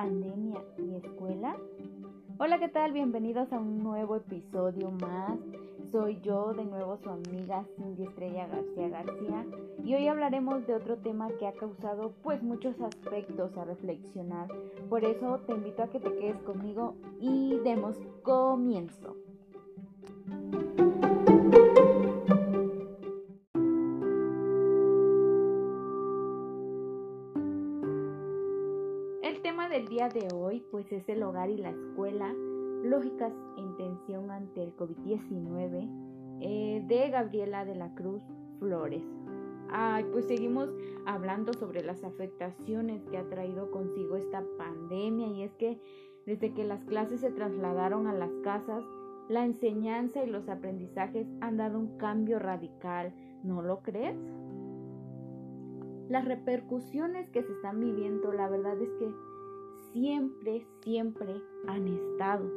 [0.00, 1.54] pandemia y escuela?
[2.38, 2.92] Hola, ¿qué tal?
[2.92, 5.38] Bienvenidos a un nuevo episodio más.
[5.92, 9.44] Soy yo, de nuevo su amiga Cindy Estrella García García,
[9.84, 14.48] y hoy hablaremos de otro tema que ha causado pues muchos aspectos a reflexionar.
[14.88, 19.16] Por eso te invito a que te quedes conmigo y demos comienzo.
[29.42, 32.34] Del día de hoy pues es el hogar y la escuela,
[32.82, 38.22] lógicas en tensión ante el COVID-19 eh, de Gabriela de la Cruz
[38.58, 39.02] Flores.
[39.70, 40.68] Ay, pues seguimos
[41.06, 45.80] hablando sobre las afectaciones que ha traído consigo esta pandemia y es que
[46.26, 48.84] desde que las clases se trasladaron a las casas,
[49.28, 54.18] la enseñanza y los aprendizajes han dado un cambio radical, ¿no lo crees?
[56.08, 59.29] Las repercusiones que se están viviendo, la verdad es que
[59.92, 62.50] siempre, siempre han estado,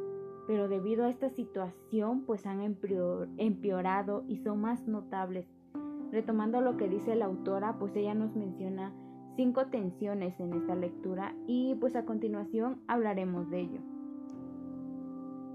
[0.46, 2.60] pero debido a esta situación pues han
[3.38, 5.46] empeorado y son más notables.
[6.12, 8.92] Retomando lo que dice la autora, pues ella nos menciona
[9.36, 13.80] cinco tensiones en esta lectura y pues a continuación hablaremos de ello.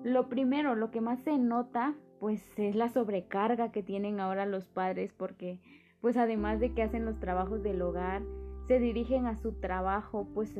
[0.03, 4.67] Lo primero, lo que más se nota pues es la sobrecarga que tienen ahora los
[4.67, 5.61] padres porque
[6.01, 8.23] pues además de que hacen los trabajos del hogar,
[8.67, 10.59] se dirigen a su trabajo pues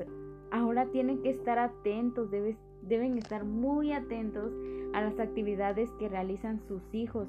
[0.52, 4.52] ahora tienen que estar atentos, deben estar muy atentos
[4.94, 7.28] a las actividades que realizan sus hijos,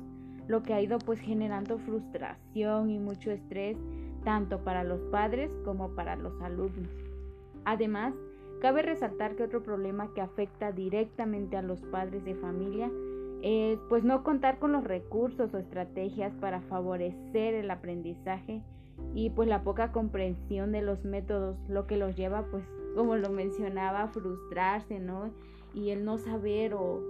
[0.48, 3.76] lo que ha ido pues generando frustración y mucho estrés
[4.24, 6.90] tanto para los padres como para los alumnos.
[7.64, 8.14] Además,
[8.60, 12.90] cabe resaltar que otro problema que afecta directamente a los padres de familia
[13.42, 18.62] es pues no contar con los recursos o estrategias para favorecer el aprendizaje
[19.14, 23.30] y pues la poca comprensión de los métodos, lo que los lleva pues como lo
[23.30, 25.30] mencionaba, frustrarse, ¿no?
[25.74, 27.00] Y el no saber o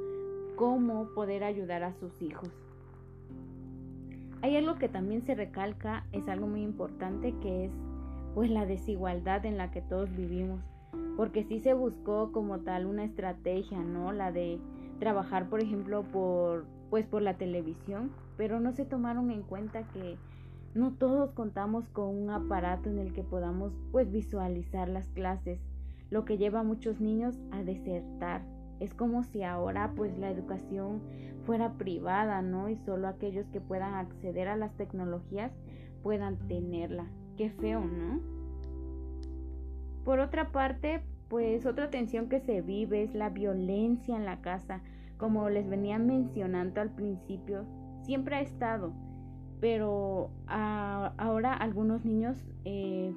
[0.56, 2.50] cómo poder ayudar a sus hijos.
[4.43, 7.72] Hay algo que también se recalca, es algo muy importante, que es
[8.34, 10.60] pues la desigualdad en la que todos vivimos.
[11.16, 14.12] Porque sí se buscó como tal una estrategia, ¿no?
[14.12, 14.59] La de
[14.99, 20.16] trabajar, por ejemplo, por pues por la televisión, pero no se tomaron en cuenta que
[20.75, 25.60] no todos contamos con un aparato en el que podamos pues visualizar las clases
[26.10, 28.43] lo que lleva a muchos niños a desertar.
[28.81, 31.00] Es como si ahora pues la educación
[31.44, 32.69] fuera privada, ¿no?
[32.69, 35.53] Y solo aquellos que puedan acceder a las tecnologías
[36.03, 37.06] puedan tenerla.
[37.37, 38.21] Qué feo, ¿no?
[40.04, 44.81] Por otra parte, pues otra tensión que se vive es la violencia en la casa.
[45.19, 47.66] Como les venía mencionando al principio,
[48.03, 48.92] siempre ha estado,
[49.60, 53.15] pero ahora algunos niños eh,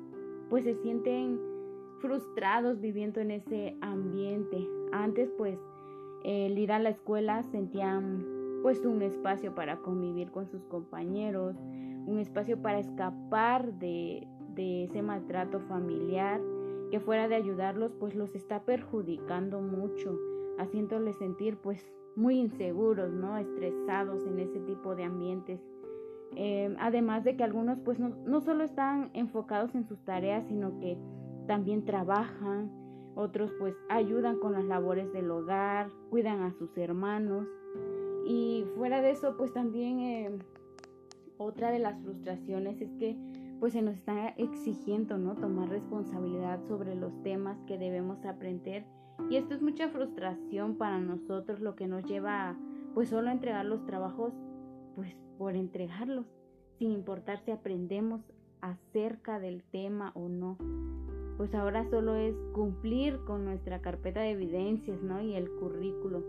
[0.50, 1.40] pues se sienten
[2.04, 4.68] frustrados viviendo en ese ambiente.
[4.92, 5.58] Antes pues
[6.26, 8.26] el ir a la escuela sentían
[8.62, 11.56] pues un espacio para convivir con sus compañeros,
[12.06, 16.42] un espacio para escapar de, de ese maltrato familiar
[16.92, 20.20] que fuera de ayudarlos pues los está perjudicando mucho,
[20.60, 23.38] haciéndoles sentir pues muy inseguros, ¿no?
[23.38, 25.62] Estresados en ese tipo de ambientes.
[26.36, 30.80] Eh, además de que algunos pues no, no solo están enfocados en sus tareas, sino
[30.80, 30.98] que
[31.48, 32.72] también trabajan,
[33.16, 37.48] otros pues ayudan con las labores del hogar, cuidan a sus hermanos.
[38.26, 40.32] Y fuera de eso pues también eh,
[41.38, 43.18] otra de las frustraciones es que
[43.60, 48.86] pues se nos está exigiendo no tomar responsabilidad sobre los temas que debemos aprender.
[49.30, 52.58] Y esto es mucha frustración para nosotros lo que nos lleva a
[52.94, 54.34] pues solo entregar los trabajos
[54.96, 56.26] pues por entregarlos
[56.78, 58.22] sin importar si aprendemos
[58.62, 60.58] acerca del tema o no
[61.38, 65.22] pues ahora solo es cumplir con nuestra carpeta de evidencias, ¿no?
[65.22, 66.24] Y el currículo.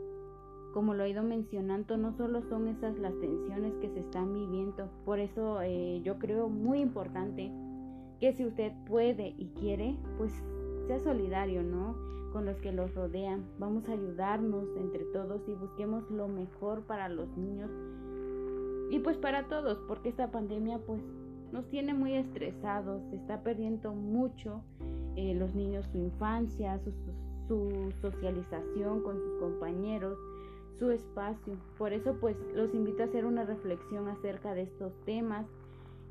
[0.72, 4.90] Como lo he ido mencionando, no solo son esas las tensiones que se están viviendo,
[5.04, 7.52] por eso eh, yo creo muy importante
[8.18, 10.32] que si usted puede y quiere, pues
[10.86, 11.96] sea solidario, ¿no?
[12.32, 13.44] Con los que los rodean.
[13.58, 17.70] Vamos a ayudarnos entre todos y busquemos lo mejor para los niños
[18.90, 21.02] y pues para todos, porque esta pandemia pues
[21.52, 24.62] nos tiene muy estresados, se está perdiendo mucho
[25.16, 26.80] eh, los niños su infancia,
[27.48, 30.18] su, socialización con sus compañeros,
[30.78, 31.56] su espacio.
[31.78, 35.46] Por eso pues los invito a hacer una reflexión acerca de estos temas.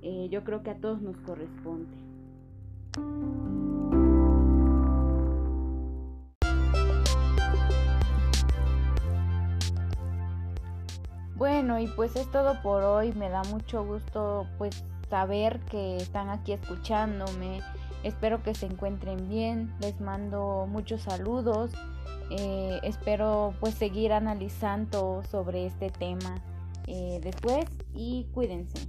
[0.01, 1.97] Eh, yo creo que a todos nos corresponde.
[11.35, 13.11] Bueno, y pues es todo por hoy.
[13.13, 17.61] Me da mucho gusto pues saber que están aquí escuchándome
[18.03, 19.73] Espero que se encuentren bien.
[19.79, 21.71] Les mando muchos saludos.
[22.29, 26.35] Eh, espero pues seguir analizando sobre este tema
[26.88, 28.88] eh, después y cuídense.